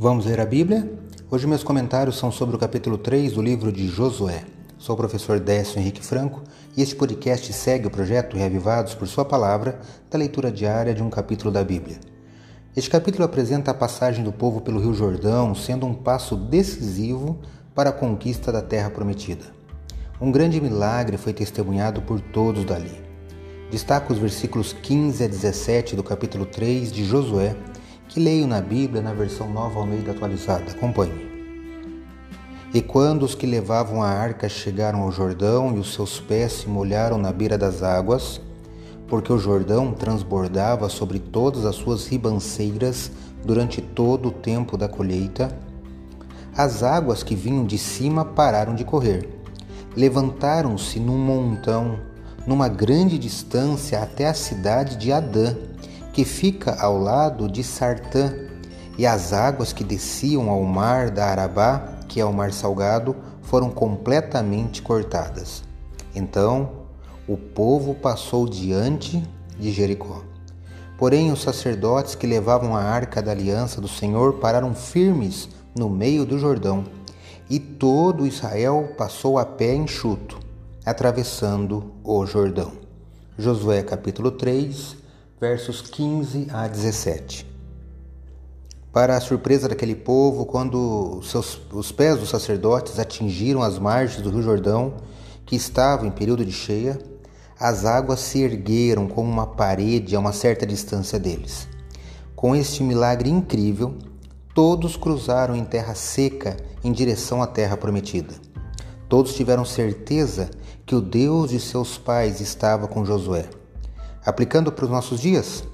[0.00, 0.88] Vamos ler a Bíblia?
[1.28, 4.44] Hoje meus comentários são sobre o capítulo 3 do livro de Josué.
[4.78, 6.40] Sou o professor Décio Henrique Franco
[6.76, 11.10] e este podcast segue o projeto Reavivados por Sua Palavra da leitura diária de um
[11.10, 11.98] capítulo da Bíblia.
[12.76, 17.36] Este capítulo apresenta a passagem do povo pelo Rio Jordão, sendo um passo decisivo
[17.74, 19.46] para a conquista da terra prometida.
[20.20, 23.02] Um grande milagre foi testemunhado por todos dali.
[23.68, 27.56] Destaco os versículos 15 a 17 do capítulo 3 de Josué
[28.08, 30.72] que leio na Bíblia na versão nova Almeida atualizada.
[30.72, 31.28] Acompanhe.
[32.72, 36.68] E quando os que levavam a arca chegaram ao Jordão e os seus pés se
[36.68, 38.40] molharam na beira das águas,
[39.06, 43.10] porque o Jordão transbordava sobre todas as suas ribanceiras
[43.44, 45.50] durante todo o tempo da colheita,
[46.54, 49.28] as águas que vinham de cima pararam de correr.
[49.96, 51.98] Levantaram-se num montão,
[52.46, 55.54] numa grande distância até a cidade de Adã,
[56.18, 58.34] que fica ao lado de Sartã,
[58.98, 63.70] e as águas que desciam ao mar da Arabá, que é o mar salgado, foram
[63.70, 65.62] completamente cortadas.
[66.12, 66.70] Então
[67.28, 69.22] o povo passou diante
[69.60, 70.24] de Jericó.
[70.98, 76.26] Porém, os sacerdotes que levavam a arca da aliança do Senhor pararam firmes no meio
[76.26, 76.82] do Jordão,
[77.48, 80.36] e todo Israel passou a pé enxuto,
[80.84, 82.72] atravessando o Jordão.
[83.38, 85.06] Josué capítulo 3,
[85.40, 87.46] versos 15 a 17.
[88.92, 94.30] Para a surpresa daquele povo, quando seus, os pés dos sacerdotes atingiram as margens do
[94.30, 94.94] Rio Jordão,
[95.46, 96.98] que estava em período de cheia,
[97.58, 101.68] as águas se ergueram como uma parede a uma certa distância deles.
[102.34, 103.94] Com este milagre incrível,
[104.54, 108.34] todos cruzaram em terra seca em direção à terra prometida.
[109.08, 110.50] Todos tiveram certeza
[110.84, 113.57] que o Deus de seus pais estava com Josué.
[114.28, 115.64] Aplicando para os nossos dias,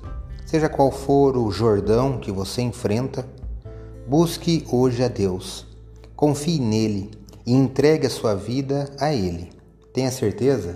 [0.47, 3.27] seja qual for o Jordão que você enfrenta,
[4.06, 5.67] busque hoje a Deus,
[6.14, 7.11] confie nele
[7.45, 9.51] e entregue a sua vida a Ele.
[9.92, 10.74] Tenha certeza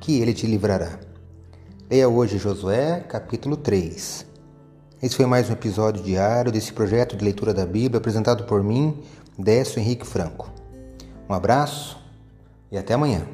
[0.00, 0.98] que Ele te livrará.
[1.88, 4.26] Leia hoje Josué, capítulo 3.
[5.00, 9.04] Esse foi mais um episódio diário desse projeto de leitura da Bíblia apresentado por mim,
[9.38, 10.50] Décio Henrique Franco.
[11.28, 11.96] Um abraço
[12.72, 13.24] e até amanhã.